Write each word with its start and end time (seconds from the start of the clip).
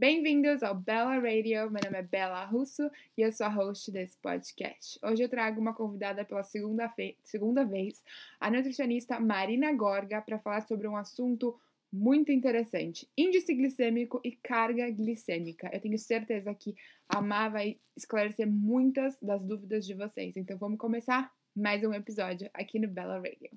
Bem-vindos 0.00 0.62
ao 0.62 0.74
Bella 0.74 1.16
Radio. 1.16 1.70
Meu 1.70 1.82
nome 1.84 1.98
é 1.98 2.02
Bella 2.02 2.42
Russo 2.46 2.90
e 3.18 3.20
eu 3.20 3.30
sou 3.30 3.44
a 3.44 3.50
host 3.50 3.92
desse 3.92 4.16
podcast. 4.16 4.98
Hoje 5.02 5.22
eu 5.22 5.28
trago 5.28 5.60
uma 5.60 5.74
convidada 5.74 6.24
pela 6.24 6.42
segunda, 6.42 6.90
segunda 7.22 7.66
vez, 7.66 8.02
a 8.40 8.50
nutricionista 8.50 9.20
Marina 9.20 9.70
Gorga, 9.74 10.22
para 10.22 10.38
falar 10.38 10.62
sobre 10.62 10.88
um 10.88 10.96
assunto 10.96 11.54
muito 11.92 12.32
interessante: 12.32 13.06
índice 13.14 13.52
glicêmico 13.52 14.22
e 14.24 14.32
carga 14.32 14.90
glicêmica. 14.90 15.68
Eu 15.70 15.82
tenho 15.82 15.98
certeza 15.98 16.54
que 16.54 16.74
a 17.06 17.20
Má 17.20 17.50
vai 17.50 17.76
esclarecer 17.94 18.50
muitas 18.50 19.18
das 19.20 19.44
dúvidas 19.44 19.84
de 19.84 19.92
vocês. 19.92 20.34
Então 20.34 20.56
vamos 20.56 20.78
começar? 20.78 21.30
Mais 21.56 21.82
um 21.84 21.92
episódio 21.92 22.48
aqui 22.54 22.78
no 22.78 22.88
Bella 22.88 23.16
Radio. 23.16 23.50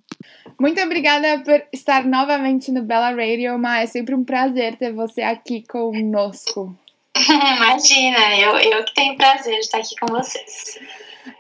Muito 0.60 0.82
obrigada 0.82 1.44
por 1.44 1.64
estar 1.72 2.06
novamente 2.06 2.72
no 2.72 2.84
Bella 2.84 3.12
Radio, 3.12 3.58
mas 3.58 3.90
é 3.90 3.92
sempre 3.92 4.16
um 4.16 4.24
prazer 4.24 4.76
ter 4.78 4.92
você 4.92 5.22
aqui 5.22 5.66
conosco. 5.68 6.78
Imagina, 7.18 8.40
eu, 8.40 8.58
eu 8.58 8.84
que 8.86 8.94
tenho 8.94 9.16
prazer 9.16 9.54
de 9.56 9.60
estar 9.60 9.78
aqui 9.78 9.96
com 10.00 10.08
vocês. 10.08 10.80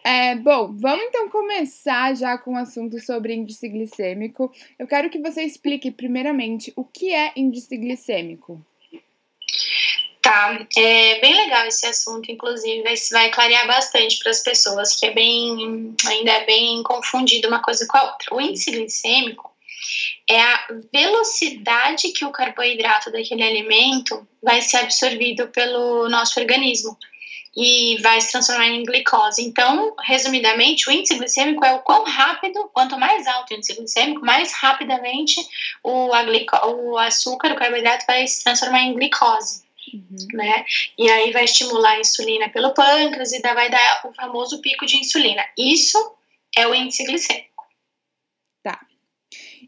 É, 0.04 0.36
bom, 0.36 0.72
vamos 0.77 1.05
então 1.05 1.30
começar 1.30 2.16
já 2.16 2.38
com 2.38 2.54
o 2.54 2.58
assunto 2.58 2.99
sobre 2.99 3.34
índice 3.34 3.68
glicêmico. 3.68 4.52
Eu 4.77 4.88
quero 4.88 5.10
que 5.10 5.20
você 5.20 5.44
explique, 5.44 5.91
primeiramente, 5.91 6.72
o 6.76 6.84
que 6.84 7.13
é 7.13 7.34
índice 7.35 7.76
glicêmico. 7.77 8.63
Tá, 10.34 10.66
é 10.78 11.20
bem 11.20 11.36
legal 11.36 11.68
esse 11.68 11.86
assunto, 11.86 12.32
inclusive, 12.32 12.84
vai 13.12 13.30
clarear 13.30 13.68
bastante 13.68 14.18
para 14.18 14.32
as 14.32 14.40
pessoas, 14.40 14.96
que 14.96 15.05
é 15.05 15.12
bem, 15.12 15.96
ainda 16.08 16.32
é 16.32 16.44
bem 16.44 16.82
confundido 16.82 17.48
uma 17.48 17.62
coisa 17.62 17.86
com 17.86 17.96
a 17.96 18.04
outra. 18.05 18.34
O 18.34 18.41
índice 18.41 18.72
glicêmico 18.72 19.52
é 20.27 20.41
a 20.41 20.68
velocidade 20.91 22.12
que 22.14 22.26
o 22.26 22.32
carboidrato 22.32 23.12
daquele 23.12 23.44
alimento 23.44 24.27
vai 24.41 24.60
ser 24.64 24.77
absorvido 24.77 25.50
pelo 25.50 26.10
nosso 26.10 26.40
organismo 26.40 26.98
e 27.55 28.02
vai 28.02 28.20
se 28.20 28.32
transformar 28.32 28.70
em 28.70 28.84
glicose. 28.84 29.40
Então, 29.40 29.94
resumidamente, 30.02 30.90
o 30.90 30.91
índice 30.91 31.13
glicêmico 31.13 31.63
é 31.63 31.74
o 31.74 31.82
quão 31.82 32.05
rápido, 32.05 32.72
quanto 32.74 32.98
mais 32.98 33.27
alto 33.27 33.52
o 33.52 33.55
índice 33.55 33.76
glicêmico, 33.76 34.26
mais 34.26 34.52
rapidamente 34.52 35.35
o, 35.84 36.07
o 36.07 36.98
açúcar, 36.98 37.52
o 37.52 37.55
carboidrato 37.55 38.04
vai 38.07 38.26
se 38.26 38.44
transformar 38.44 38.82
em 38.82 38.96
glicose. 38.96 39.63
Uhum. 39.94 40.27
Né? 40.34 40.66
E 40.98 41.10
aí 41.10 41.32
vai 41.32 41.44
estimular 41.44 41.91
a 41.91 41.99
insulina 41.99 42.49
pelo 42.49 42.74
pâncreas 42.74 43.32
e 43.32 43.40
vai 43.41 43.70
dar 43.70 44.02
o 44.05 44.13
famoso 44.13 44.62
pico 44.62 44.85
de 44.85 44.98
insulina. 44.98 45.44
Isso 45.58 45.98
é 46.55 46.68
o 46.68 46.74
índice 46.74 47.04
glicêmico. 47.04 47.63
Tá. 48.62 48.80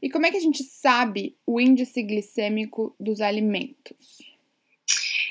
E 0.02 0.10
como 0.10 0.26
é 0.26 0.32
que 0.32 0.38
a 0.38 0.42
gente 0.42 0.64
sabe 0.64 1.36
o 1.46 1.60
índice 1.60 2.02
glicêmico 2.02 2.96
dos 3.00 3.22
alimentos? 3.22 4.26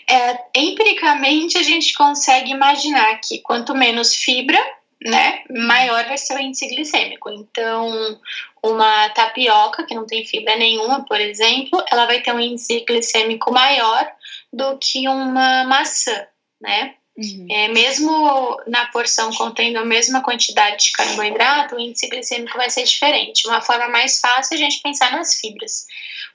É, 0.08 0.38
empiricamente, 0.54 1.56
a 1.56 1.62
gente 1.62 1.94
consegue 1.94 2.50
imaginar 2.50 3.20
que 3.20 3.38
quanto 3.40 3.74
menos 3.74 4.14
fibra, 4.14 4.58
né, 5.02 5.42
maior 5.50 6.04
vai 6.06 6.16
ser 6.16 6.34
o 6.34 6.40
índice 6.40 6.66
glicêmico. 6.68 7.30
Então, 7.30 8.20
uma 8.62 9.08
tapioca 9.10 9.84
que 9.84 9.94
não 9.94 10.06
tem 10.06 10.24
fibra 10.26 10.56
nenhuma, 10.56 11.04
por 11.04 11.20
exemplo, 11.20 11.82
ela 11.90 12.06
vai 12.06 12.20
ter 12.20 12.34
um 12.34 12.40
índice 12.40 12.84
glicêmico 12.86 13.52
maior 13.52 14.10
do 14.54 14.78
que 14.78 15.08
uma 15.08 15.64
maçã, 15.64 16.26
né? 16.60 16.94
Uhum. 17.16 17.46
É, 17.48 17.68
mesmo 17.68 18.60
na 18.66 18.86
porção 18.86 19.32
contendo 19.32 19.78
a 19.78 19.84
mesma 19.84 20.20
quantidade 20.22 20.86
de 20.86 20.92
carboidrato, 20.92 21.76
o 21.76 21.80
índice 21.80 22.08
glicêmico 22.08 22.56
vai 22.56 22.68
ser 22.70 22.82
diferente. 22.82 23.46
Uma 23.46 23.60
forma 23.60 23.88
mais 23.88 24.18
fácil 24.18 24.54
é 24.54 24.56
a 24.56 24.60
gente 24.60 24.82
pensar 24.82 25.12
nas 25.12 25.38
fibras. 25.38 25.86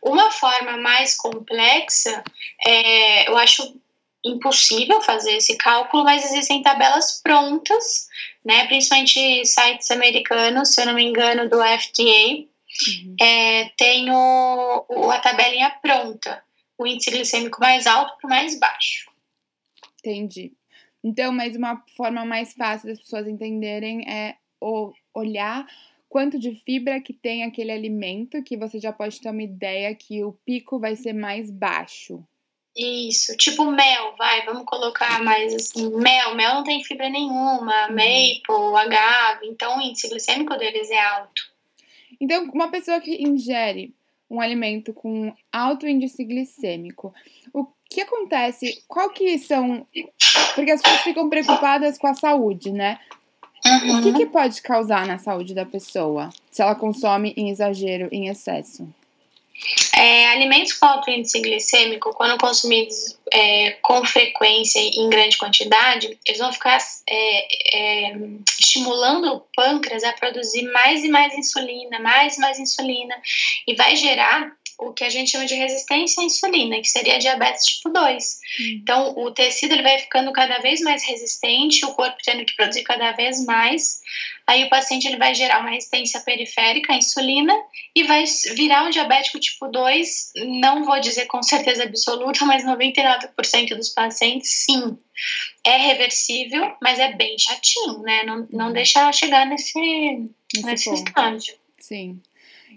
Uma 0.01 0.31
forma 0.31 0.77
mais 0.77 1.17
complexa, 1.17 2.23
é, 2.65 3.29
eu 3.29 3.37
acho 3.37 3.75
impossível 4.23 5.01
fazer 5.01 5.35
esse 5.35 5.57
cálculo, 5.57 6.05
mas 6.05 6.25
existem 6.25 6.61
tabelas 6.61 7.21
prontas, 7.21 8.07
né, 8.43 8.65
principalmente 8.67 9.45
sites 9.45 9.91
americanos, 9.91 10.73
se 10.73 10.81
eu 10.81 10.85
não 10.85 10.93
me 10.93 11.03
engano, 11.03 11.49
do 11.49 11.57
FDA, 11.57 12.45
uhum. 12.87 13.15
é, 13.21 13.69
tem 13.77 14.09
o, 14.09 15.11
a 15.11 15.19
tabelinha 15.19 15.69
pronta 15.81 16.41
o 16.83 16.87
índice 16.87 17.11
glicêmico 17.11 17.59
mais 17.59 17.85
alto 17.85 18.17
para 18.17 18.27
o 18.27 18.29
mais 18.29 18.59
baixo. 18.59 19.11
Entendi. 19.99 20.53
Então, 21.03 21.31
mas 21.31 21.55
uma 21.55 21.83
forma 21.95 22.25
mais 22.25 22.53
fácil 22.53 22.89
das 22.89 22.99
pessoas 22.99 23.27
entenderem 23.27 24.09
é 24.09 24.35
olhar 25.13 25.65
quanto 26.07 26.39
de 26.39 26.55
fibra 26.65 26.99
que 26.99 27.13
tem 27.13 27.43
aquele 27.43 27.71
alimento, 27.71 28.43
que 28.43 28.57
você 28.57 28.79
já 28.79 28.91
pode 28.91 29.21
ter 29.21 29.29
uma 29.29 29.43
ideia 29.43 29.93
que 29.95 30.23
o 30.23 30.33
pico 30.45 30.79
vai 30.79 30.95
ser 30.95 31.13
mais 31.13 31.51
baixo. 31.51 32.23
Isso, 32.75 33.35
tipo 33.35 33.65
mel, 33.65 34.15
vai, 34.17 34.45
vamos 34.45 34.63
colocar 34.65 35.21
mais 35.23 35.53
assim, 35.53 35.89
mel, 35.97 36.35
mel 36.35 36.55
não 36.55 36.63
tem 36.63 36.83
fibra 36.83 37.09
nenhuma, 37.09 37.87
uhum. 37.87 37.95
maple, 37.95 38.77
agave, 38.77 39.47
então 39.47 39.77
o 39.77 39.81
índice 39.81 40.09
glicêmico 40.09 40.55
deles 40.57 40.89
é 40.89 40.99
alto. 40.99 41.41
Então, 42.21 42.45
uma 42.53 42.69
pessoa 42.69 42.99
que 42.99 43.21
ingere 43.21 43.93
um 44.29 44.39
alimento 44.39 44.93
com 44.93 45.33
alto 45.51 45.87
índice 45.87 46.23
glicêmico. 46.23 47.13
O 47.53 47.65
que 47.89 48.01
acontece? 48.01 48.83
Qual 48.87 49.09
que 49.09 49.39
são. 49.39 49.85
Porque 50.55 50.71
as 50.71 50.81
pessoas 50.81 51.01
ficam 51.01 51.29
preocupadas 51.29 51.97
com 51.97 52.07
a 52.07 52.13
saúde, 52.13 52.71
né? 52.71 52.99
Uhum. 53.65 53.99
O 53.99 54.03
que, 54.03 54.13
que 54.13 54.25
pode 54.25 54.61
causar 54.61 55.05
na 55.05 55.17
saúde 55.17 55.53
da 55.53 55.65
pessoa 55.65 56.29
se 56.49 56.61
ela 56.61 56.75
consome 56.75 57.33
em 57.35 57.49
exagero, 57.49 58.07
em 58.11 58.27
excesso? 58.27 58.87
É, 59.99 60.29
alimentos 60.29 60.71
com 60.71 60.85
alto 60.85 61.09
índice 61.09 61.41
glicêmico, 61.41 62.13
quando 62.13 62.39
consumidos 62.39 63.19
é, 63.33 63.71
com 63.81 64.05
frequência 64.05 64.79
e 64.79 64.97
em 64.97 65.09
grande 65.09 65.37
quantidade, 65.37 66.17
eles 66.25 66.39
vão 66.39 66.53
ficar 66.53 66.77
é, 67.05 68.07
é, 68.07 68.15
estimulando 68.57 69.33
o 69.33 69.41
pâncreas 69.53 70.05
a 70.05 70.13
produzir 70.13 70.63
mais 70.71 71.03
e 71.03 71.09
mais 71.09 71.37
insulina, 71.37 71.99
mais 71.99 72.37
e 72.37 72.39
mais 72.39 72.57
insulina, 72.59 73.13
e 73.67 73.75
vai 73.75 73.93
gerar 73.97 74.55
o 74.79 74.93
que 74.93 75.03
a 75.03 75.09
gente 75.09 75.31
chama 75.31 75.45
de 75.45 75.55
resistência 75.55 76.23
à 76.23 76.25
insulina, 76.25 76.79
que 76.79 76.87
seria 76.87 77.19
diabetes 77.19 77.65
tipo 77.65 77.89
2. 77.89 78.39
Hum. 78.59 78.79
Então, 78.81 79.13
o 79.17 79.29
tecido 79.29 79.73
ele 79.73 79.83
vai 79.83 79.99
ficando 79.99 80.31
cada 80.31 80.57
vez 80.59 80.79
mais 80.79 81.03
resistente, 81.03 81.85
o 81.85 81.93
corpo 81.93 82.17
tendo 82.23 82.45
que 82.45 82.55
produzir 82.55 82.83
cada 82.83 83.11
vez 83.11 83.45
mais. 83.45 83.99
Aí 84.47 84.63
o 84.63 84.69
paciente 84.69 85.05
ele 85.05 85.17
vai 85.17 85.35
gerar 85.35 85.59
uma 85.59 85.69
resistência 85.69 86.21
periférica 86.21 86.93
à 86.93 86.95
insulina 86.95 87.53
e 87.93 88.03
vai 88.03 88.23
virar 88.55 88.85
um 88.85 88.89
diabético 88.89 89.39
tipo 89.39 89.67
2. 89.67 90.31
Não 90.61 90.85
vou 90.85 90.99
dizer 91.01 91.25
com 91.25 91.43
certeza 91.43 91.83
absoluta, 91.83 92.45
mas 92.45 92.63
99% 92.63 93.75
dos 93.75 93.89
pacientes, 93.89 94.49
sim. 94.65 94.97
É 95.63 95.75
reversível, 95.75 96.73
mas 96.81 96.99
é 96.99 97.13
bem 97.13 97.37
chatinho, 97.37 97.99
né? 97.99 98.23
Não, 98.23 98.47
não 98.49 98.67
uhum. 98.67 98.73
deixa 98.73 99.11
chegar 99.11 99.45
nesse, 99.45 99.77
nesse, 100.55 100.65
nesse 100.65 100.93
estágio. 100.93 101.53
Sim. 101.77 102.21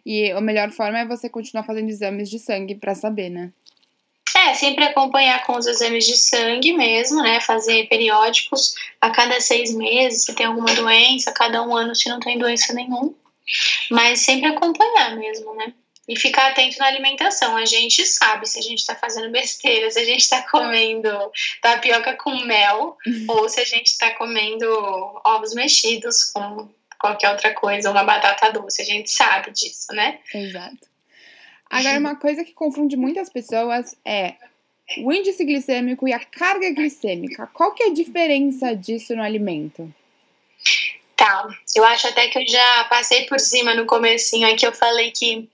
E 0.04 0.30
a 0.32 0.40
melhor 0.40 0.70
forma 0.70 0.98
é 0.98 1.06
você 1.06 1.28
continuar 1.28 1.64
fazendo 1.64 1.88
exames 1.88 2.28
de 2.28 2.38
sangue 2.38 2.74
para 2.74 2.94
saber, 2.94 3.30
né? 3.30 3.52
É, 4.36 4.54
sempre 4.54 4.84
acompanhar 4.84 5.44
com 5.44 5.56
os 5.56 5.66
exames 5.66 6.06
de 6.06 6.16
sangue 6.16 6.72
mesmo, 6.72 7.22
né? 7.22 7.40
Fazer 7.40 7.86
periódicos 7.88 8.74
a 9.00 9.10
cada 9.10 9.40
seis 9.40 9.74
meses, 9.74 10.24
se 10.24 10.34
tem 10.34 10.46
alguma 10.46 10.74
doença, 10.74 11.30
a 11.30 11.34
cada 11.34 11.62
um 11.62 11.76
ano 11.76 11.94
se 11.94 12.08
não 12.08 12.18
tem 12.18 12.38
doença 12.38 12.72
nenhuma. 12.72 13.14
Mas 13.90 14.20
sempre 14.20 14.46
acompanhar 14.46 15.16
mesmo, 15.16 15.54
né? 15.54 15.72
E 16.08 16.18
ficar 16.18 16.48
atento 16.48 16.78
na 16.78 16.86
alimentação. 16.86 17.56
A 17.56 17.64
gente 17.64 18.04
sabe 18.06 18.48
se 18.48 18.58
a 18.58 18.62
gente 18.62 18.78
está 18.78 18.96
fazendo 18.96 19.30
besteira, 19.30 19.90
se 19.90 20.00
a 20.00 20.04
gente 20.04 20.22
está 20.22 20.42
comendo 20.50 21.10
tapioca 21.60 22.14
com 22.14 22.34
mel, 22.44 22.96
uhum. 23.06 23.26
ou 23.28 23.48
se 23.48 23.60
a 23.60 23.64
gente 23.64 23.88
está 23.88 24.10
comendo 24.14 24.66
ovos 25.24 25.54
mexidos 25.54 26.24
com 26.32 26.68
qualquer 27.02 27.30
outra 27.30 27.52
coisa, 27.52 27.90
uma 27.90 28.04
batata 28.04 28.52
doce. 28.52 28.80
A 28.80 28.84
gente 28.84 29.10
sabe 29.10 29.50
disso, 29.50 29.92
né? 29.92 30.20
Exato. 30.32 30.86
Agora, 31.68 31.98
uma 31.98 32.14
coisa 32.14 32.44
que 32.44 32.52
confunde 32.52 32.96
muitas 32.96 33.28
pessoas 33.28 33.96
é 34.04 34.34
o 34.98 35.12
índice 35.12 35.44
glicêmico 35.44 36.06
e 36.06 36.12
a 36.12 36.20
carga 36.20 36.70
glicêmica. 36.70 37.48
Qual 37.48 37.74
que 37.74 37.82
é 37.82 37.86
a 37.88 37.92
diferença 37.92 38.76
disso 38.76 39.16
no 39.16 39.22
alimento? 39.22 39.92
Tá, 41.16 41.46
eu 41.76 41.84
acho 41.84 42.08
até 42.08 42.28
que 42.28 42.38
eu 42.38 42.46
já 42.46 42.84
passei 42.84 43.26
por 43.26 43.38
cima 43.38 43.74
no 43.74 43.86
comecinho 43.86 44.48
aqui, 44.48 44.66
eu 44.66 44.72
falei 44.72 45.10
que, 45.10 45.48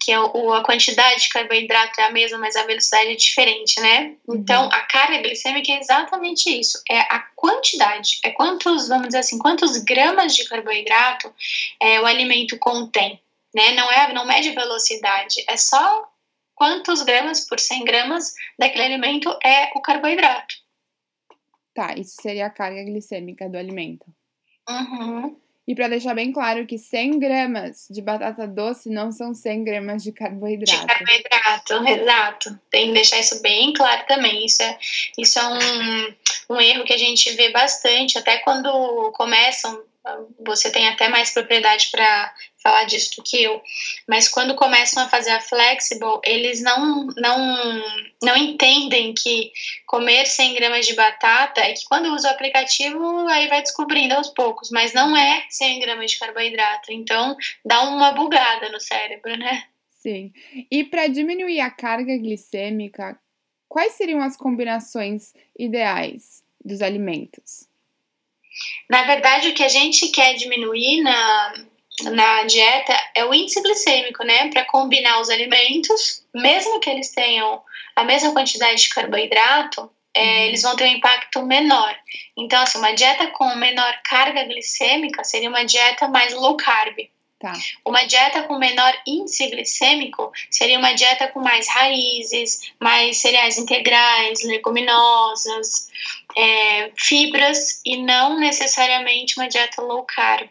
que 0.00 0.12
a, 0.12 0.20
a 0.20 0.64
quantidade 0.64 1.22
de 1.22 1.28
carboidrato 1.28 2.00
é 2.00 2.04
a 2.04 2.10
mesma, 2.10 2.38
mas 2.38 2.56
a 2.56 2.66
velocidade 2.66 3.12
é 3.12 3.14
diferente, 3.14 3.80
né? 3.80 4.14
Uhum. 4.26 4.36
Então, 4.36 4.66
a 4.66 4.80
carga 4.80 5.18
glicêmica 5.18 5.72
é 5.72 5.78
exatamente 5.78 6.50
isso, 6.50 6.82
é 6.90 6.98
a 6.98 7.20
quantidade, 7.34 8.18
é 8.24 8.30
quantos, 8.30 8.88
vamos 8.88 9.08
dizer 9.08 9.18
assim, 9.18 9.38
quantos 9.38 9.76
gramas 9.78 10.34
de 10.34 10.44
carboidrato 10.44 11.32
é, 11.80 12.00
o 12.00 12.06
alimento 12.06 12.58
contém, 12.58 13.20
né? 13.54 13.72
Não, 13.72 13.90
é, 13.90 14.12
não 14.12 14.26
mede 14.26 14.50
velocidade, 14.50 15.42
é 15.48 15.56
só 15.56 16.10
quantos 16.54 17.02
gramas 17.02 17.46
por 17.46 17.60
100 17.60 17.84
gramas 17.84 18.34
daquele 18.58 18.84
alimento 18.84 19.30
é 19.44 19.70
o 19.74 19.80
carboidrato. 19.80 20.56
Tá, 21.72 21.94
isso 21.94 22.16
seria 22.20 22.46
a 22.46 22.50
carga 22.50 22.82
glicêmica 22.82 23.48
do 23.48 23.56
alimento. 23.56 24.06
Uhum. 24.68 25.36
E 25.68 25.74
para 25.74 25.88
deixar 25.88 26.14
bem 26.14 26.30
claro 26.30 26.64
que 26.64 26.78
100 26.78 27.18
gramas 27.18 27.88
de 27.90 28.00
batata 28.00 28.46
doce 28.46 28.88
não 28.88 29.10
são 29.10 29.34
100 29.34 29.64
gramas 29.64 30.02
de 30.02 30.12
carboidrato. 30.12 30.80
De 30.80 30.86
carboidrato, 30.86 31.88
exato. 31.88 32.60
Tem 32.70 32.86
que 32.86 32.92
deixar 32.92 33.18
isso 33.18 33.42
bem 33.42 33.72
claro 33.72 34.04
também. 34.06 34.46
Isso 34.46 34.62
é, 34.62 34.78
isso 35.18 35.38
é 35.40 35.48
um, 35.48 36.54
um 36.54 36.60
erro 36.60 36.84
que 36.84 36.92
a 36.92 36.98
gente 36.98 37.32
vê 37.32 37.50
bastante, 37.50 38.16
até 38.16 38.38
quando 38.38 39.10
começam 39.12 39.82
você 40.44 40.70
tem 40.70 40.88
até 40.88 41.08
mais 41.08 41.32
propriedade 41.32 41.88
para 41.90 42.34
falar 42.62 42.84
disso 42.84 43.16
do 43.16 43.22
que 43.22 43.42
eu, 43.42 43.62
mas 44.08 44.28
quando 44.28 44.54
começam 44.54 45.02
a 45.02 45.08
fazer 45.08 45.30
a 45.30 45.40
flexible, 45.40 46.20
eles 46.24 46.60
não, 46.62 47.06
não, 47.16 47.82
não 48.22 48.36
entendem 48.36 49.14
que 49.14 49.52
comer 49.86 50.26
100 50.26 50.54
gramas 50.54 50.86
de 50.86 50.94
batata 50.94 51.60
é 51.60 51.72
que 51.72 51.84
quando 51.84 52.12
usa 52.12 52.28
o 52.28 52.32
aplicativo, 52.32 53.26
aí 53.28 53.48
vai 53.48 53.62
descobrindo 53.62 54.14
aos 54.14 54.30
poucos, 54.30 54.70
mas 54.70 54.92
não 54.92 55.16
é 55.16 55.44
100 55.48 55.80
gramas 55.80 56.10
de 56.10 56.18
carboidrato, 56.18 56.92
então 56.92 57.36
dá 57.64 57.82
uma 57.82 58.12
bugada 58.12 58.68
no 58.70 58.80
cérebro, 58.80 59.36
né? 59.36 59.64
Sim. 59.90 60.32
E 60.70 60.84
para 60.84 61.08
diminuir 61.08 61.60
a 61.60 61.70
carga 61.70 62.16
glicêmica, 62.16 63.18
quais 63.68 63.92
seriam 63.92 64.20
as 64.22 64.36
combinações 64.36 65.34
ideais 65.58 66.44
dos 66.64 66.80
alimentos? 66.82 67.65
Na 68.88 69.02
verdade, 69.04 69.48
o 69.48 69.54
que 69.54 69.62
a 69.62 69.68
gente 69.68 70.08
quer 70.08 70.34
diminuir 70.34 71.02
na, 71.02 71.54
na 72.04 72.42
dieta 72.44 72.94
é 73.14 73.24
o 73.24 73.34
índice 73.34 73.62
glicêmico, 73.62 74.24
né? 74.24 74.48
Para 74.50 74.64
combinar 74.64 75.20
os 75.20 75.30
alimentos, 75.30 76.24
mesmo 76.34 76.80
que 76.80 76.90
eles 76.90 77.12
tenham 77.12 77.62
a 77.94 78.04
mesma 78.04 78.32
quantidade 78.32 78.82
de 78.82 78.88
carboidrato, 78.90 79.90
é, 80.14 80.22
uhum. 80.22 80.38
eles 80.44 80.62
vão 80.62 80.76
ter 80.76 80.84
um 80.84 80.96
impacto 80.96 81.42
menor. 81.42 81.94
Então, 82.36 82.62
assim, 82.62 82.78
uma 82.78 82.92
dieta 82.92 83.26
com 83.28 83.54
menor 83.56 84.00
carga 84.04 84.44
glicêmica 84.44 85.24
seria 85.24 85.48
uma 85.48 85.64
dieta 85.64 86.08
mais 86.08 86.32
low 86.34 86.56
carb. 86.56 86.96
Tá. 87.38 87.52
Uma 87.84 88.02
dieta 88.04 88.44
com 88.44 88.58
menor 88.58 88.94
índice 89.06 89.50
glicêmico 89.50 90.32
seria 90.50 90.78
uma 90.78 90.94
dieta 90.94 91.28
com 91.28 91.40
mais 91.40 91.68
raízes, 91.68 92.72
mais 92.80 93.18
cereais 93.18 93.58
integrais, 93.58 94.42
leguminosas, 94.42 95.90
é, 96.34 96.90
fibras 96.96 97.82
e 97.84 97.98
não 98.02 98.40
necessariamente 98.40 99.38
uma 99.38 99.48
dieta 99.48 99.82
low 99.82 100.02
carb. 100.04 100.48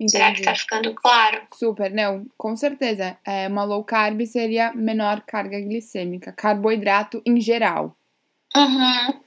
Entendi. 0.00 0.10
Será 0.10 0.32
que 0.32 0.42
tá 0.42 0.54
ficando 0.54 0.94
claro? 0.94 1.42
Super, 1.52 1.92
não, 1.92 2.26
com 2.38 2.56
certeza. 2.56 3.18
É, 3.24 3.46
uma 3.46 3.64
low 3.64 3.84
carb 3.84 4.24
seria 4.26 4.72
menor 4.72 5.20
carga 5.26 5.60
glicêmica, 5.60 6.32
carboidrato 6.32 7.22
em 7.26 7.38
geral. 7.38 7.94
Uhum. 8.56 9.20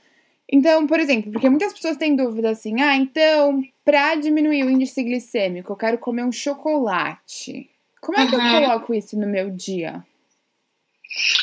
Então, 0.52 0.88
por 0.88 1.00
exemplo, 1.00 1.32
porque 1.32 1.50
muitas 1.50 1.74
pessoas 1.74 1.98
têm 1.98 2.16
dúvida 2.16 2.50
assim, 2.50 2.82
ah, 2.82 2.96
então, 2.96 3.62
para 3.88 4.16
diminuir 4.16 4.66
o 4.66 4.70
índice 4.70 5.02
glicêmico, 5.02 5.72
eu 5.72 5.78
quero 5.78 5.98
comer 5.98 6.26
um 6.26 6.32
chocolate. 6.32 7.70
Como 8.02 8.20
é 8.20 8.28
que 8.28 8.36
uhum. 8.36 8.46
eu 8.46 8.62
coloco 8.62 8.94
isso 8.94 9.18
no 9.18 9.26
meu 9.26 9.50
dia? 9.50 10.06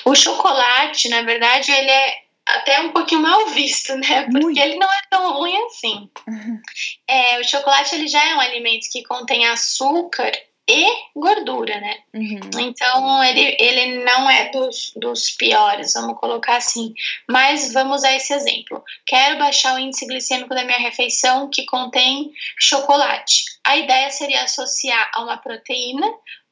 O 0.04 0.14
chocolate, 0.14 1.08
na 1.08 1.22
verdade, 1.22 1.72
ele 1.72 1.90
é 1.90 2.14
até 2.44 2.80
um 2.82 2.92
pouquinho 2.92 3.22
mal 3.22 3.46
visto, 3.46 3.96
né? 3.96 4.24
Porque 4.24 4.44
Muito. 4.44 4.60
ele 4.60 4.76
não 4.76 4.92
é 4.92 5.00
tão 5.08 5.32
ruim 5.38 5.56
assim. 5.64 6.10
Uhum. 6.28 6.60
É, 7.08 7.40
o 7.40 7.44
chocolate 7.44 7.94
ele 7.94 8.08
já 8.08 8.22
é 8.22 8.34
um 8.34 8.40
alimento 8.40 8.88
que 8.90 9.04
contém 9.04 9.46
açúcar 9.46 10.32
e 10.68 10.86
gordura, 11.14 11.78
né? 11.80 11.98
Uhum. 12.14 12.40
Então 12.58 13.22
ele, 13.22 13.56
ele 13.60 14.04
não 14.04 14.30
é 14.30 14.50
dos, 14.50 14.92
dos 14.96 15.30
piores, 15.30 15.92
vamos 15.92 16.18
colocar 16.18 16.56
assim. 16.56 16.94
Mas 17.28 17.72
vamos 17.72 18.02
a 18.02 18.12
esse 18.14 18.32
exemplo. 18.32 18.82
Quero 19.06 19.38
baixar 19.38 19.74
o 19.74 19.78
índice 19.78 20.06
glicêmico 20.06 20.54
da 20.54 20.64
minha 20.64 20.78
refeição 20.78 21.50
que 21.50 21.66
contém 21.66 22.32
chocolate. 22.58 23.44
A 23.62 23.76
ideia 23.76 24.10
seria 24.10 24.44
associar 24.44 25.10
a 25.14 25.22
uma 25.22 25.36
proteína 25.36 26.06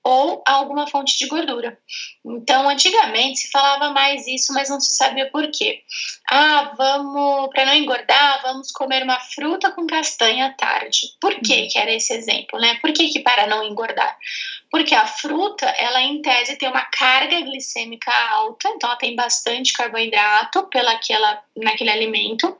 ou 0.04 0.42
alguma 0.46 0.86
fonte 0.86 1.16
de 1.16 1.26
gordura. 1.26 1.78
Então, 2.24 2.68
antigamente 2.68 3.40
se 3.40 3.50
falava 3.50 3.90
mais 3.90 4.26
isso, 4.26 4.52
mas 4.52 4.68
não 4.68 4.80
se 4.80 4.94
sabia 4.94 5.30
por 5.30 5.48
quê. 5.50 5.82
Ah, 6.30 6.72
vamos, 6.76 7.50
para 7.50 7.66
não 7.66 7.74
engordar, 7.74 8.42
vamos 8.42 8.72
comer 8.72 9.04
uma 9.04 9.20
fruta 9.20 9.70
com 9.70 9.86
castanha 9.86 10.46
à 10.46 10.50
tarde. 10.50 11.16
Por 11.20 11.34
que 11.36 11.66
que 11.66 11.78
era 11.78 11.92
esse 11.92 12.12
exemplo, 12.12 12.58
né? 12.58 12.76
Por 12.80 12.92
que 12.92 13.08
que 13.10 13.20
para 13.20 13.46
não 13.46 13.64
engordar? 13.64 14.16
Porque 14.70 14.94
a 14.94 15.06
fruta, 15.06 15.66
ela 15.66 16.00
em 16.00 16.20
tese 16.20 16.56
tem 16.56 16.68
uma 16.68 16.84
carga 16.86 17.40
glicêmica 17.42 18.10
alta, 18.30 18.68
então 18.70 18.88
ela 18.88 18.98
tem 18.98 19.14
bastante 19.14 19.72
carboidrato 19.72 20.64
pela 20.68 20.92
aquela, 20.92 21.42
naquele 21.56 21.90
alimento. 21.90 22.56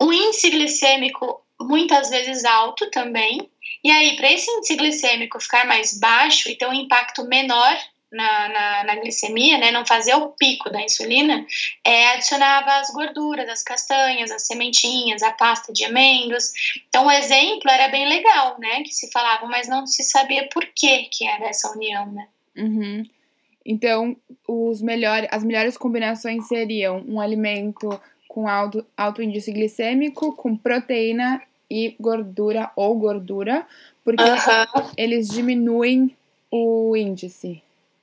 O 0.00 0.12
índice 0.12 0.50
glicêmico 0.50 1.42
muitas 1.60 2.10
vezes 2.10 2.44
alto 2.44 2.90
também, 2.90 3.50
e 3.86 3.90
aí, 3.92 4.16
para 4.16 4.32
esse 4.32 4.50
índice 4.50 4.74
glicêmico 4.74 5.38
ficar 5.38 5.64
mais 5.64 5.96
baixo 5.96 6.48
e 6.50 6.56
ter 6.56 6.66
um 6.66 6.72
impacto 6.72 7.22
menor 7.24 7.72
na, 8.10 8.48
na, 8.48 8.84
na, 8.84 8.96
glicemia, 8.96 9.58
né, 9.58 9.70
não 9.70 9.86
fazer 9.86 10.12
o 10.16 10.30
pico 10.30 10.68
da 10.68 10.82
insulina, 10.82 11.46
é, 11.84 12.08
adicionava 12.08 12.78
as 12.78 12.90
gorduras, 12.90 13.48
as 13.48 13.62
castanhas, 13.62 14.32
as 14.32 14.44
sementinhas, 14.44 15.22
a 15.22 15.30
pasta 15.30 15.72
de 15.72 15.84
amêndoas. 15.84 16.52
Então, 16.88 17.06
o 17.06 17.10
exemplo 17.12 17.70
era 17.70 17.86
bem 17.86 18.08
legal, 18.08 18.58
né, 18.58 18.82
que 18.82 18.90
se 18.92 19.08
falava, 19.12 19.46
mas 19.46 19.68
não 19.68 19.86
se 19.86 20.02
sabia 20.02 20.48
por 20.48 20.66
que 20.74 21.04
que 21.04 21.24
era 21.24 21.46
essa 21.46 21.70
união, 21.70 22.10
né. 22.10 22.26
Uhum. 22.56 23.04
Então, 23.64 24.16
os 24.48 24.82
melhor, 24.82 25.28
as 25.30 25.44
melhores 25.44 25.78
combinações 25.78 26.48
seriam 26.48 27.04
um 27.06 27.20
alimento 27.20 28.00
com 28.26 28.48
alto, 28.48 28.84
alto 28.96 29.22
índice 29.22 29.52
glicêmico, 29.52 30.34
com 30.34 30.56
proteína 30.56 31.40
e 31.70 31.96
gordura 31.98 32.70
ou 32.76 32.96
gordura, 32.96 33.66
porque 34.04 34.22
eles 34.96 35.28
diminuem 35.28 36.16
o 36.50 36.96
índice. 36.96 37.62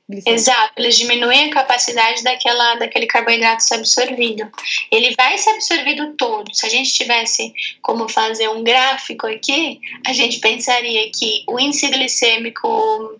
Glicêmico. 0.09 0.37
Exato, 0.37 0.73
eles 0.75 0.97
diminuem 0.97 1.49
a 1.49 1.53
capacidade 1.53 2.23
daquela, 2.23 2.75
daquele 2.75 3.07
carboidrato 3.07 3.63
ser 3.63 3.75
absorvido. 3.75 4.51
Ele 4.91 5.15
vai 5.15 5.37
ser 5.37 5.51
absorvido 5.51 6.13
todo. 6.17 6.53
Se 6.53 6.65
a 6.65 6.69
gente 6.69 6.93
tivesse 6.93 7.53
como 7.81 8.09
fazer 8.09 8.49
um 8.49 8.63
gráfico 8.63 9.25
aqui, 9.27 9.79
a 10.05 10.11
gente 10.11 10.39
pensaria 10.39 11.09
que 11.09 11.45
o 11.47 11.57
índice 11.57 11.87
glicêmico 11.87 13.17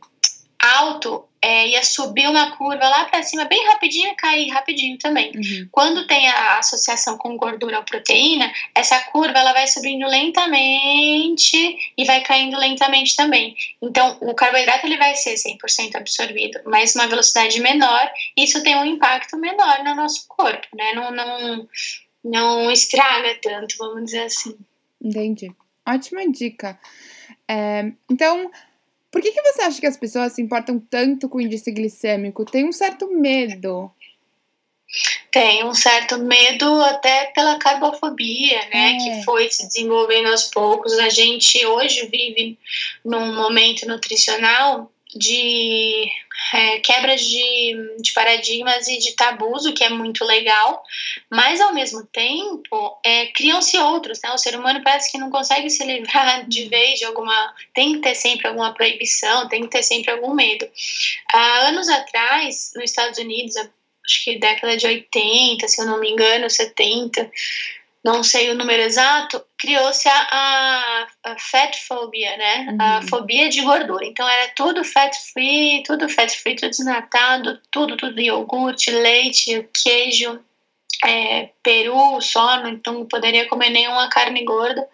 alto 0.60 1.24
é, 1.44 1.68
ia 1.68 1.84
subir 1.84 2.30
uma 2.30 2.56
curva 2.56 2.88
lá 2.88 3.04
para 3.04 3.22
cima 3.22 3.44
bem 3.44 3.68
rapidinho 3.68 4.12
e 4.12 4.16
cair 4.16 4.48
rapidinho 4.48 4.98
também. 4.98 5.30
Uhum. 5.36 5.68
Quando 5.70 6.08
tem 6.08 6.26
a 6.30 6.58
associação 6.58 7.18
com 7.18 7.36
gordura 7.36 7.80
ou 7.80 7.84
proteína, 7.84 8.50
essa 8.74 8.98
curva 9.12 9.38
ela 9.38 9.52
vai 9.52 9.68
subindo 9.68 10.08
lentamente 10.08 11.78
e 11.98 12.06
vai 12.06 12.22
caindo 12.22 12.58
lentamente 12.58 13.18
também. 13.18 13.58
Então, 13.82 14.18
o 14.22 14.34
carboidrato 14.34 14.86
ele 14.86 14.98
vai 14.98 15.18
ser 15.18 15.34
100% 15.34 15.96
absorvido, 15.96 16.62
mas 16.66 16.96
uma 16.96 17.08
velocidade 17.08 17.60
menor, 17.60 18.10
isso 18.38 18.64
tem 18.64 18.78
um 18.78 18.86
impacto 18.86 19.38
menor 19.38 19.84
no 19.84 19.96
nosso 19.96 20.26
corpo, 20.30 20.68
né? 20.74 20.94
Não, 20.94 21.12
não, 21.12 21.68
não 22.24 22.72
estraga 22.72 23.38
tanto, 23.42 23.76
vamos 23.78 24.06
dizer 24.06 24.24
assim. 24.24 24.56
Entendi. 25.02 25.54
Ótima 25.86 26.26
dica. 26.32 26.80
É, 27.50 27.92
então, 28.10 28.50
por 29.14 29.22
que, 29.22 29.32
que 29.32 29.42
você 29.44 29.62
acha 29.62 29.80
que 29.80 29.86
as 29.86 29.96
pessoas 29.96 30.34
se 30.34 30.42
importam 30.42 30.80
tanto 30.80 31.30
com 31.30 31.38
o 31.38 31.42
índice 31.42 31.72
glicêmico? 31.72 32.44
Tem 32.44 32.68
um 32.68 32.72
certo 32.72 33.08
medo. 33.08 33.92
Tem 35.32 35.64
um 35.64 35.76
certo 35.76 36.18
medo 36.18 36.82
até 36.82 37.26
pela 37.26 37.60
carbofobia, 37.60 38.58
né? 38.74 38.94
É. 38.94 38.98
Que 38.98 39.24
foi 39.24 39.52
se 39.52 39.68
desenvolvendo 39.68 40.30
aos 40.30 40.46
poucos. 40.46 40.98
A 40.98 41.10
gente 41.10 41.64
hoje 41.64 42.08
vive 42.08 42.58
num 43.06 43.36
momento 43.36 43.88
nutricional 43.88 44.92
de 45.16 46.12
é, 46.54 46.80
quebras 46.80 47.22
de, 47.22 47.98
de, 48.00 48.14
paradigmas 48.14 48.88
e 48.88 48.98
de 48.98 49.16
tabus, 49.16 49.66
o 49.66 49.74
que 49.74 49.84
é 49.84 49.90
muito 49.90 50.26
legal, 50.26 50.84
mas 51.30 51.62
ao 51.62 51.74
mesmo 51.74 52.06
tempo 52.06 53.00
é, 53.06 53.28
criam-se 53.28 53.78
outros, 53.78 54.20
né? 54.24 54.32
O 54.32 54.38
ser 54.38 54.56
humano 54.58 54.82
parece 54.84 55.12
que 55.12 55.18
não 55.18 55.30
consegue 55.30 55.70
se 55.70 55.84
livrar 55.84 56.46
de 56.50 56.66
vez 56.66 57.00
de 57.00 57.06
alguma. 57.06 57.54
tem 57.74 57.94
que 57.94 58.00
ter 58.00 58.16
sempre 58.16 58.48
alguma 58.48 58.74
proibição, 58.74 59.48
tem 59.48 59.64
que 59.64 59.70
ter 59.70 59.84
sempre 59.84 60.12
algum 60.12 60.34
medo. 60.34 60.68
Há 61.32 61.68
anos 61.68 61.88
atrás, 61.90 62.72
nos 62.76 62.86
Estados 62.86 63.20
Unidos, 63.20 63.56
acho 63.56 64.24
que 64.24 64.38
década 64.38 64.76
de 64.76 64.86
80, 64.86 65.68
se 65.68 65.82
eu 65.82 65.86
não 65.86 66.00
me 66.00 66.12
engano, 66.12 66.50
70, 66.50 67.32
não 68.04 68.22
sei 68.22 68.52
o 68.52 68.56
número 68.56 68.82
exato, 68.82 69.42
criou-se 69.58 70.08
a, 70.10 70.28
a, 70.32 71.08
a, 71.24 71.40
fat 71.40 71.74
phobia, 71.88 72.36
né? 72.36 72.68
Uhum. 72.70 72.78
A 72.80 73.02
fobia 73.04 73.50
de 73.50 73.62
gordura. 73.62 74.06
Então 74.06 74.28
era 74.28 74.52
tudo 74.56 74.84
fat 74.84 75.16
free, 75.32 75.84
tudo 75.86 76.10
fat 76.10 76.30
free, 76.30 76.56
tudo 76.56 76.70
desnatado, 76.70 77.62
tudo, 77.72 77.96
tudo 77.96 78.20
iogurte, 78.20 78.92
leite, 78.92 79.70
queijo, 79.74 80.38
é, 81.06 81.50
peru 81.64 82.20
só, 82.20 82.66
então 82.68 82.94
não 82.94 83.06
poderia 83.06 83.48
comer 83.48 83.70
nenhuma 83.70 84.10
carne 84.10 84.44
gorda, 84.44 84.86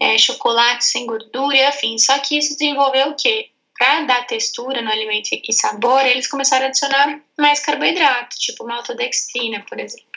é, 0.00 0.18
chocolate 0.18 0.84
sem 0.84 1.06
gordura 1.06 1.56
e 1.56 1.64
afim. 1.64 1.96
Só 1.96 2.18
que 2.18 2.36
isso 2.36 2.54
desenvolveu 2.58 3.10
o 3.10 3.16
quê? 3.16 3.50
Para 3.78 4.02
dar 4.02 4.26
textura 4.26 4.82
no 4.82 4.90
alimento 4.90 5.28
e 5.32 5.52
sabor, 5.52 6.04
eles 6.06 6.26
começaram 6.26 6.66
a 6.66 6.68
adicionar 6.68 7.20
mais 7.38 7.60
carboidrato, 7.60 8.36
tipo 8.36 8.64
maltodextrina, 8.64 9.64
por 9.68 9.78
exemplo 9.78 10.12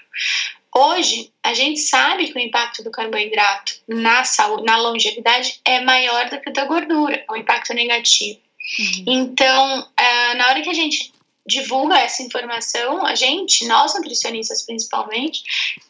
Hoje, 0.78 1.32
a 1.42 1.54
gente 1.54 1.80
sabe 1.80 2.28
que 2.28 2.38
o 2.38 2.42
impacto 2.42 2.84
do 2.84 2.92
carboidrato 2.92 3.76
na 3.88 4.26
saúde, 4.26 4.66
na 4.66 4.78
longevidade, 4.78 5.62
é 5.64 5.80
maior 5.80 6.30
do 6.30 6.42
que 6.42 6.50
o 6.50 6.54
da 6.54 6.66
gordura, 6.66 7.24
é 7.28 7.32
um 7.32 7.38
impacto 7.38 7.74
negativo. 7.74 8.40
Uhum. 8.80 9.04
Então, 9.08 9.80
uh, 9.80 10.38
na 10.38 10.50
hora 10.50 10.62
que 10.62 10.70
a 10.70 10.74
gente 10.74 11.14
divulga 11.48 11.98
essa 11.98 12.24
informação, 12.24 13.06
a 13.06 13.16
gente, 13.16 13.66
nós 13.68 13.94
nutricionistas 13.94 14.66
principalmente, 14.66 15.44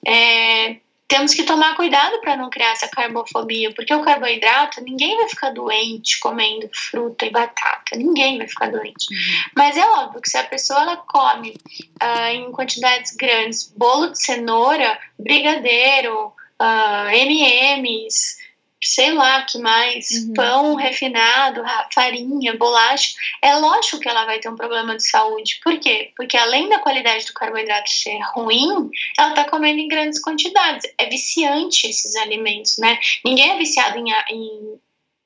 é, 0.06 0.77
temos 1.08 1.34
que 1.34 1.44
tomar 1.44 1.76
cuidado 1.76 2.20
para 2.20 2.36
não 2.36 2.50
criar 2.50 2.72
essa 2.72 2.88
carbofobia, 2.88 3.72
porque 3.74 3.94
o 3.94 4.02
carboidrato, 4.02 4.82
ninguém 4.82 5.16
vai 5.18 5.30
ficar 5.30 5.52
doente 5.52 6.20
comendo 6.20 6.70
fruta 6.74 7.26
e 7.26 7.30
batata, 7.30 7.96
ninguém 7.96 8.38
vai 8.38 8.48
ficar 8.48 8.72
doente. 8.72 9.06
Uhum. 9.12 9.44
Mas 9.56 9.78
é 9.78 9.86
óbvio 9.86 10.22
que 10.22 10.30
se 10.30 10.38
a 10.38 10.44
pessoa 10.44 10.82
ela 10.82 10.98
come 10.98 11.56
uh, 12.02 12.28
em 12.32 12.52
quantidades 12.52 13.16
grandes 13.16 13.72
bolo 13.76 14.12
de 14.12 14.20
cenoura, 14.20 14.98
brigadeiro, 15.18 16.28
uh, 16.28 16.34
ah, 16.60 17.10
M&M's, 17.12 18.38
sei 18.86 19.13
lá 19.13 19.42
que 19.42 19.58
mais, 19.58 20.10
uhum. 20.12 20.34
pão 20.34 20.75
refinado, 20.75 21.63
farinha, 21.92 22.56
bolacha, 22.56 23.15
é 23.42 23.56
lógico 23.56 24.00
que 24.00 24.08
ela 24.08 24.25
vai 24.25 24.39
ter 24.39 24.48
um 24.48 24.56
problema 24.56 24.96
de 24.96 25.08
saúde. 25.08 25.60
Por 25.63 25.80
quê? 25.80 26.12
Porque 26.15 26.38
além 26.38 26.70
da 26.70 26.80
qualidade 26.80 27.25
do 27.25 27.34
carboidrato 27.34 27.89
ser 27.89 28.20
ruim, 28.34 28.89
ela 29.18 29.30
está 29.30 29.44
comendo 29.46 29.80
em 29.80 29.88
grandes 29.88 30.22
quantidades. 30.22 30.89
É 31.00 31.10
viciante 31.10 31.88
esses 31.88 32.15
alimentos, 32.15 32.77
né? 32.77 33.00
Ninguém 33.25 33.51
é 33.51 33.58
viciado 33.58 33.98
em, 33.98 34.12
em 34.30 34.80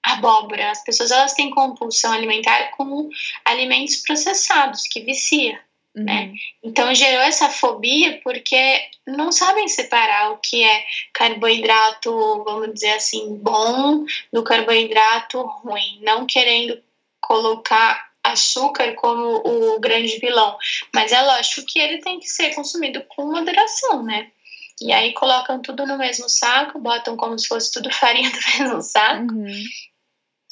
abóbora. 0.04 0.72
As 0.72 0.84
pessoas 0.84 1.12
elas 1.12 1.34
têm 1.34 1.50
compulsão 1.50 2.14
alimentar 2.14 2.72
com 2.72 3.10
alimentos 3.44 3.98
processados, 3.98 4.84
que 4.88 5.02
vicia. 5.02 5.60
Né? 5.96 6.02
Uhum. 6.02 6.06
Né? 6.06 6.34
Então 6.64 6.94
gerou 6.94 7.22
essa 7.22 7.50
fobia 7.50 8.20
porque 8.24 8.82
não 9.08 9.32
sabem 9.32 9.68
separar 9.68 10.32
o 10.32 10.38
que 10.38 10.64
é 10.64 10.86
carboidrato, 11.14 12.12
vamos 12.44 12.74
dizer 12.74 12.92
assim, 12.92 13.36
bom 13.38 14.06
do 14.32 14.44
carboidrato 14.44 15.42
ruim, 15.42 16.00
não 16.02 16.26
querendo 16.26 16.80
colocar 17.22 18.10
açúcar 18.24 18.94
como 18.96 19.42
o 19.46 19.80
grande 19.80 20.20
vilão, 20.20 20.58
mas 20.94 21.12
é 21.12 21.22
lógico 21.22 21.66
que 21.66 21.80
ele 21.80 22.00
tem 22.00 22.20
que 22.20 22.28
ser 22.28 22.54
consumido 22.54 23.04
com 23.10 23.32
moderação, 23.32 24.04
né? 24.04 24.30
E 24.82 24.94
aí 24.94 25.14
colocam 25.14 25.62
tudo 25.62 25.86
no 25.86 25.98
mesmo 25.98 26.30
saco, 26.30 26.80
botam 26.80 27.18
como 27.18 27.38
se 27.38 27.48
fosse 27.48 27.72
tudo 27.72 27.92
farinha 27.94 28.30
do 28.30 28.38
mesmo 28.38 28.82
saco. 28.82 29.34
Uhum 29.34 29.64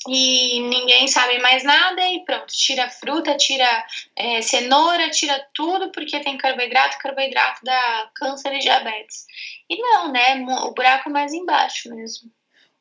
e 0.07 0.61
ninguém 0.61 1.07
sabe 1.07 1.39
mais 1.39 1.63
nada 1.63 2.01
e 2.07 2.23
pronto, 2.23 2.47
tira 2.47 2.89
fruta, 2.89 3.35
tira 3.35 3.85
é, 4.15 4.41
cenoura, 4.41 5.09
tira 5.09 5.45
tudo 5.53 5.91
porque 5.91 6.19
tem 6.21 6.37
carboidrato, 6.37 6.97
carboidrato 6.99 7.61
dá 7.63 8.09
câncer 8.15 8.53
e 8.53 8.59
diabetes. 8.59 9.25
E 9.69 9.77
não, 9.77 10.11
né? 10.11 10.35
O 10.65 10.73
buraco 10.73 11.09
é 11.09 11.11
mais 11.11 11.33
embaixo 11.33 11.93
mesmo. 11.93 12.31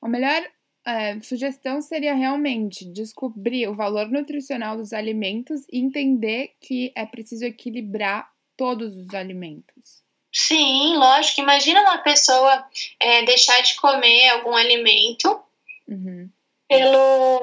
A 0.00 0.08
melhor 0.08 0.46
é, 0.84 1.20
sugestão 1.20 1.82
seria 1.82 2.14
realmente 2.14 2.84
descobrir 2.84 3.68
o 3.68 3.74
valor 3.74 4.08
nutricional 4.08 4.76
dos 4.76 4.92
alimentos 4.92 5.62
e 5.70 5.80
entender 5.80 6.54
que 6.60 6.92
é 6.94 7.04
preciso 7.04 7.44
equilibrar 7.44 8.30
todos 8.56 8.96
os 8.96 9.12
alimentos. 9.14 10.04
Sim, 10.32 10.96
lógico. 10.96 11.40
Imagina 11.40 11.80
uma 11.80 11.98
pessoa 11.98 12.64
é, 13.00 13.24
deixar 13.24 13.60
de 13.62 13.74
comer 13.76 14.28
algum 14.28 14.54
alimento. 14.54 15.40
Uhum 15.88 16.30
pelo, 16.68 17.40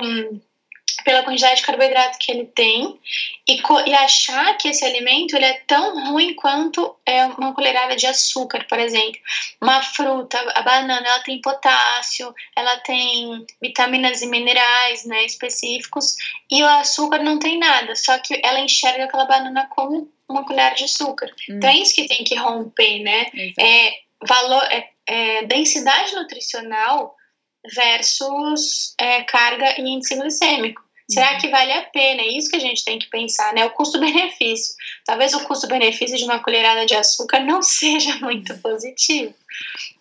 pela 1.03 1.23
quantidade 1.23 1.57
de 1.57 1.65
carboidrato 1.65 2.17
que 2.17 2.31
ele 2.31 2.45
tem 2.45 2.99
e, 3.47 3.61
e 3.85 3.93
achar 3.93 4.57
que 4.57 4.69
esse 4.69 4.83
alimento 4.85 5.35
ele 5.35 5.45
é 5.45 5.61
tão 5.67 6.11
ruim 6.11 6.33
quanto 6.33 6.95
é 7.05 7.25
uma 7.25 7.53
colherada 7.53 7.95
de 7.95 8.07
açúcar, 8.07 8.65
por 8.67 8.79
exemplo. 8.79 9.19
Uma 9.61 9.81
fruta, 9.81 10.39
a 10.55 10.61
banana, 10.61 11.05
ela 11.05 11.19
tem 11.19 11.41
potássio, 11.41 12.33
ela 12.55 12.77
tem 12.77 13.45
vitaminas 13.61 14.21
e 14.21 14.27
minerais 14.27 15.05
né, 15.05 15.25
específicos 15.25 16.15
e 16.49 16.63
o 16.63 16.67
açúcar 16.67 17.19
não 17.19 17.39
tem 17.39 17.57
nada, 17.59 17.95
só 17.95 18.17
que 18.19 18.39
ela 18.43 18.59
enxerga 18.59 19.05
aquela 19.05 19.25
banana 19.25 19.67
como 19.69 20.09
uma 20.27 20.45
colher 20.45 20.73
de 20.73 20.85
açúcar. 20.85 21.27
Hum. 21.49 21.57
Então 21.57 21.69
é 21.69 21.77
isso 21.77 21.95
que 21.95 22.07
tem 22.07 22.23
que 22.23 22.35
romper, 22.35 22.99
né? 22.99 23.27
É, 23.59 23.93
valor, 24.25 24.63
é, 24.71 24.89
é, 25.05 25.43
densidade 25.45 26.15
nutricional 26.15 27.15
versus 27.75 28.93
é, 29.00 29.24
carga 29.24 29.79
e 29.79 29.82
índice 29.82 30.15
glicêmico. 30.15 30.82
Será 31.10 31.34
uhum. 31.34 31.38
que 31.39 31.50
vale 31.50 31.72
a 31.74 31.84
pena? 31.84 32.22
É 32.22 32.27
isso 32.27 32.50
que 32.50 32.55
a 32.55 32.62
gente 32.62 32.86
tem 32.86 32.98
que 32.98 33.10
pensar, 33.10 33.53
né? 33.53 33.65
O 33.65 33.72
custo-benefício. 33.72 34.74
Talvez 35.05 35.34
o 35.34 35.43
custo-benefício 35.43 36.17
de 36.17 36.24
uma 36.24 36.39
colherada 36.39 36.86
de 36.86 36.96
açúcar 36.96 37.41
não 37.41 37.62
seja 37.63 38.15
muito 38.17 38.58
positivo. 38.60 39.34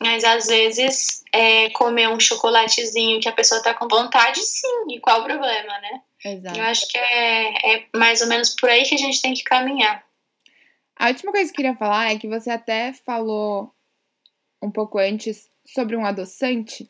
Mas 0.00 0.24
às 0.24 0.46
vezes 0.46 1.22
é, 1.32 1.70
comer 1.70 2.08
um 2.08 2.20
chocolatezinho 2.20 3.20
que 3.20 3.28
a 3.28 3.32
pessoa 3.32 3.58
está 3.58 3.74
com 3.74 3.88
vontade, 3.88 4.40
sim. 4.40 4.86
E 4.90 5.00
qual 5.00 5.20
o 5.20 5.24
problema, 5.24 5.78
né? 5.80 6.00
Exato. 6.24 6.58
Eu 6.58 6.64
acho 6.64 6.88
que 6.88 6.96
é, 6.96 7.74
é 7.74 7.84
mais 7.94 8.20
ou 8.20 8.28
menos 8.28 8.54
por 8.54 8.70
aí 8.70 8.84
que 8.84 8.94
a 8.94 8.98
gente 8.98 9.20
tem 9.20 9.34
que 9.34 9.42
caminhar. 9.42 10.04
A 10.96 11.08
última 11.08 11.32
coisa 11.32 11.46
que 11.46 11.54
eu 11.54 11.64
queria 11.64 11.76
falar 11.76 12.12
é 12.12 12.18
que 12.18 12.28
você 12.28 12.50
até 12.50 12.92
falou 12.92 13.74
um 14.62 14.70
pouco 14.70 14.98
antes 14.98 15.48
sobre 15.66 15.96
um 15.96 16.06
adoçante. 16.06 16.88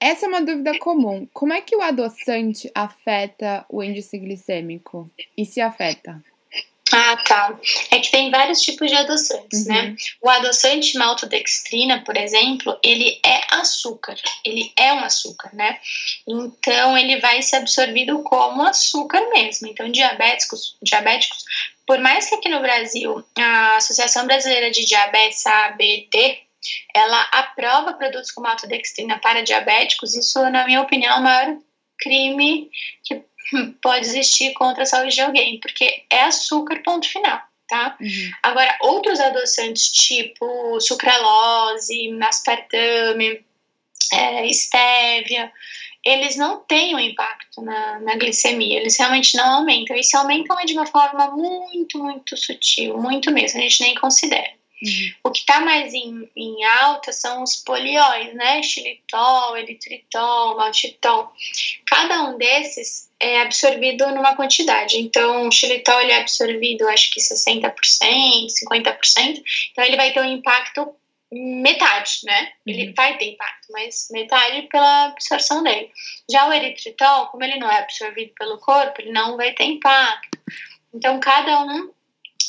Essa 0.00 0.26
é 0.26 0.28
uma 0.28 0.42
dúvida 0.42 0.78
comum. 0.78 1.26
Como 1.32 1.52
é 1.52 1.60
que 1.60 1.74
o 1.74 1.82
adoçante 1.82 2.70
afeta 2.74 3.64
o 3.68 3.82
índice 3.82 4.18
glicêmico? 4.18 5.10
E 5.36 5.44
se 5.46 5.60
afeta? 5.60 6.22
Ah, 6.92 7.16
tá. 7.16 7.58
É 7.90 7.98
que 7.98 8.10
tem 8.10 8.30
vários 8.30 8.60
tipos 8.60 8.88
de 8.88 8.96
adoçantes, 8.96 9.66
né? 9.66 9.80
uhum. 9.80 9.86
né? 9.88 9.96
O 10.22 10.28
adoçante 10.28 10.96
maltodextrina, 10.96 12.02
por 12.04 12.16
exemplo, 12.16 12.78
ele 12.82 13.20
é 13.24 13.40
açúcar. 13.50 14.14
Ele 14.44 14.72
é 14.76 14.92
um 14.92 15.00
açúcar, 15.00 15.50
né? 15.52 15.78
Então, 16.26 16.96
ele 16.96 17.18
vai 17.20 17.42
ser 17.42 17.56
absorvido 17.56 18.22
como 18.22 18.62
açúcar 18.62 19.20
mesmo. 19.30 19.66
Então, 19.66 19.90
diabéticos, 19.90 20.76
diabéticos, 20.80 21.44
por 21.86 21.98
mais 21.98 22.28
que 22.28 22.36
aqui 22.36 22.48
no 22.48 22.60
Brasil 22.60 23.24
a 23.36 23.76
Associação 23.76 24.26
Brasileira 24.26 24.70
de 24.70 24.84
Diabetes, 24.84 25.44
a 25.46 25.66
ABD, 25.66 26.45
ela 26.94 27.20
aprova 27.32 27.94
produtos 27.94 28.30
com 28.30 28.40
maltodextrina 28.40 29.18
para 29.18 29.42
diabéticos, 29.42 30.14
isso, 30.14 30.38
na 30.50 30.64
minha 30.64 30.80
opinião, 30.80 31.16
é 31.16 31.18
o 31.18 31.22
maior 31.22 31.58
crime 31.98 32.70
que 33.04 33.22
pode 33.82 34.06
existir 34.06 34.52
contra 34.54 34.82
a 34.82 34.86
saúde 34.86 35.14
de 35.14 35.20
alguém, 35.20 35.60
porque 35.60 36.04
é 36.10 36.22
açúcar, 36.22 36.82
ponto 36.82 37.08
final. 37.08 37.40
Tá? 37.68 37.96
Uhum. 38.00 38.30
Agora, 38.44 38.78
outros 38.80 39.18
adoçantes 39.18 39.90
tipo 39.90 40.80
sucralose, 40.80 42.16
aspartame, 42.22 43.44
é, 44.12 44.46
estévia, 44.46 45.52
eles 46.04 46.36
não 46.36 46.60
têm 46.60 46.94
um 46.94 47.00
impacto 47.00 47.60
na, 47.62 47.98
na, 47.98 48.14
glicemia, 48.14 48.78
eles 48.78 48.96
realmente 48.96 49.36
não 49.36 49.56
aumentam. 49.56 49.96
E 49.96 50.04
se 50.04 50.16
aumentam 50.16 50.58
é 50.60 50.64
de 50.64 50.74
uma 50.74 50.86
forma 50.86 51.32
muito, 51.32 51.98
muito 51.98 52.36
sutil, 52.36 52.96
muito 52.98 53.32
mesmo, 53.32 53.58
a 53.58 53.62
gente 53.62 53.80
nem 53.80 53.94
considera. 53.96 54.52
Uhum. 54.82 55.12
O 55.24 55.30
que 55.30 55.40
está 55.40 55.60
mais 55.60 55.94
em, 55.94 56.28
em, 56.36 56.64
alta 56.64 57.10
são 57.12 57.42
os 57.42 57.56
polióis, 57.56 58.34
né? 58.34 58.62
Xilitol, 58.62 59.56
eritritol, 59.56 60.56
maltitol. 60.56 61.32
Cada 61.86 62.24
um 62.24 62.36
desses 62.36 63.10
é 63.18 63.40
absorvido 63.40 64.06
numa 64.08 64.36
quantidade. 64.36 64.98
Então, 64.98 65.48
o 65.48 65.52
xilitol 65.52 66.00
ele 66.00 66.12
é 66.12 66.20
absorvido, 66.20 66.86
acho 66.88 67.10
que 67.10 67.20
60%, 67.20 67.72
50%. 68.48 69.42
Então, 69.72 69.84
ele 69.84 69.96
vai 69.96 70.12
ter 70.12 70.20
um 70.20 70.30
impacto 70.30 70.94
metade, 71.32 72.20
né? 72.24 72.52
Ele 72.66 72.88
uhum. 72.88 72.94
vai 72.94 73.16
ter 73.16 73.32
impacto, 73.32 73.68
mas 73.70 74.08
metade 74.10 74.62
pela 74.68 75.06
absorção 75.06 75.62
dele. 75.62 75.90
Já 76.30 76.48
o 76.48 76.52
eritritol, 76.52 77.26
como 77.28 77.42
ele 77.44 77.58
não 77.58 77.70
é 77.70 77.78
absorvido 77.78 78.32
pelo 78.38 78.58
corpo, 78.58 79.00
ele 79.00 79.10
não 79.10 79.36
vai 79.36 79.52
ter 79.52 79.64
impacto. 79.64 80.38
Então, 80.94 81.18
cada 81.18 81.64
um 81.64 81.90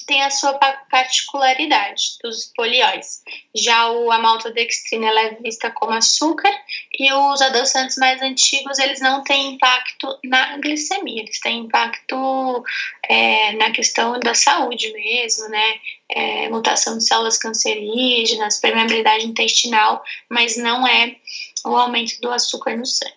tem 0.08 0.24
a 0.24 0.32
sua 0.32 0.54
particularidade 0.90 2.18
dos 2.24 2.52
polióis. 2.56 3.22
Já 3.54 3.92
o, 3.92 4.10
a 4.10 4.18
maltodextrina 4.18 5.06
ela 5.06 5.22
é 5.22 5.36
vista 5.36 5.70
como 5.70 5.92
açúcar 5.92 6.50
e 6.98 7.12
os 7.12 7.42
adoçantes 7.42 7.98
mais 7.98 8.22
antigos 8.22 8.80
eles 8.80 9.02
não 9.02 9.24
têm 9.24 9.56
impacto 9.56 10.08
na 10.24 10.58
glicemia, 10.58 11.22
eles 11.22 11.40
têm 11.42 11.66
impacto 11.66 12.64
é, 13.08 13.52
na 13.54 13.70
questão 13.72 14.18
da 14.20 14.34
saúde 14.34 14.92
mesmo, 14.94 15.50
né? 15.50 15.80
É, 16.10 16.50
mutação 16.50 16.98
de 16.98 17.04
células 17.04 17.38
cancerígenas, 17.38 18.62
permeabilidade 18.62 19.26
intestinal, 19.26 20.02
mas 20.30 20.56
não 20.56 20.88
é 20.88 21.18
o 21.66 21.76
aumento 21.76 22.20
do 22.22 22.32
açúcar 22.32 22.78
no 22.78 22.86
sangue. 22.86 23.14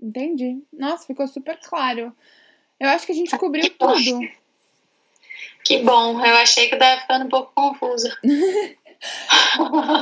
Entendi. 0.00 0.62
Nossa, 0.72 1.06
ficou 1.06 1.26
super 1.26 1.58
claro. 1.58 2.14
Eu 2.78 2.88
acho 2.90 3.06
que 3.06 3.12
a 3.12 3.14
gente 3.14 3.36
cobriu 3.38 3.68
tudo. 3.78 4.39
Que 5.64 5.78
bom, 5.78 6.24
eu 6.24 6.36
achei 6.36 6.68
que 6.68 6.74
eu 6.74 6.78
tava 6.78 7.00
ficando 7.00 7.26
um 7.26 7.28
pouco 7.28 7.52
confusa. 7.54 8.16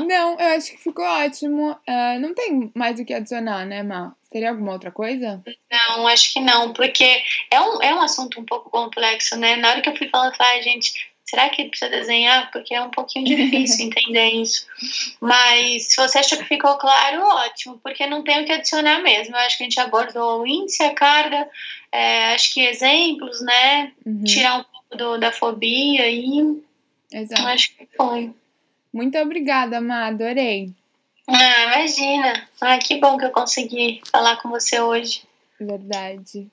não, 0.07 0.39
eu 0.39 0.57
acho 0.57 0.73
que 0.73 0.79
ficou 0.79 1.05
ótimo. 1.05 1.73
Uh, 1.73 2.19
não 2.21 2.35
tem 2.35 2.71
mais 2.75 2.99
o 2.99 3.05
que 3.05 3.15
adicionar, 3.15 3.65
né, 3.65 3.83
Má? 3.83 4.13
Teria 4.31 4.51
alguma 4.51 4.73
outra 4.73 4.91
coisa? 4.91 5.43
Não, 5.71 6.07
acho 6.07 6.33
que 6.33 6.41
não, 6.41 6.73
porque 6.73 7.23
é 7.51 7.61
um, 7.61 7.83
é 7.83 7.95
um 7.95 8.01
assunto 8.01 8.41
um 8.41 8.45
pouco 8.45 8.71
complexo, 8.71 9.37
né? 9.37 9.57
Na 9.57 9.71
hora 9.71 9.81
que 9.81 9.89
eu 9.89 9.97
fui 9.97 10.09
falando, 10.09 10.37
falei, 10.37 10.63
gente, 10.63 10.93
será 11.25 11.49
que 11.49 11.69
precisa 11.69 11.91
desenhar? 11.91 12.51
Porque 12.51 12.75
é 12.75 12.83
um 12.83 12.91
pouquinho 12.91 13.25
difícil 13.25 13.87
entender 13.89 14.31
isso. 14.31 14.67
Mas 15.21 15.85
se 15.85 15.97
você 15.97 16.19
achou 16.19 16.39
que 16.39 16.45
ficou 16.45 16.77
claro, 16.77 17.23
ótimo, 17.23 17.79
porque 17.83 18.07
não 18.07 18.23
tem 18.23 18.43
o 18.43 18.45
que 18.45 18.53
adicionar 18.53 19.01
mesmo. 19.03 19.35
Eu 19.35 19.41
acho 19.41 19.57
que 19.57 19.65
a 19.65 19.67
gente 19.67 19.81
abordou 19.81 20.43
o 20.43 20.47
índice, 20.47 20.83
a 20.83 20.95
carga, 20.95 21.49
é, 21.93 22.35
acho 22.35 22.53
que 22.53 22.61
exemplos, 22.61 23.41
né? 23.43 23.93
Uhum. 24.05 24.25
Tirar 24.25 24.57
um 24.57 24.65
pouco 24.65 24.78
do, 24.95 25.19
da 25.19 25.33
fobia 25.33 26.09
e. 26.11 26.63
Exato. 27.13 27.47
Acho 27.47 27.77
que 27.77 27.89
foi. 27.97 28.35
Muito 28.93 29.19
obrigada, 29.19 29.81
Má, 29.81 30.07
adorei. 30.07 30.73
Ah, 31.29 31.77
imagina. 31.77 32.49
Ah, 32.61 32.79
que 32.79 32.99
bom 32.99 33.19
que 33.19 33.27
eu 33.27 33.31
consegui 33.31 34.01
falar 34.11 34.41
com 34.41 34.49
você 34.49 34.81
hoje. 34.81 35.23
Verdade. 35.61 36.51